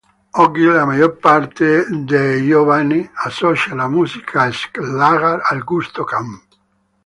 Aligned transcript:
Oggi 0.43 0.63
la 0.63 0.83
maggior 0.83 1.17
parte 1.17 1.85
dei 1.87 2.47
giovani 2.47 3.07
associa 3.27 3.75
la 3.75 3.87
musica 3.87 4.51
schlager 4.51 5.41
al 5.47 5.63
gusto 5.63 6.03
camp. 6.03 6.43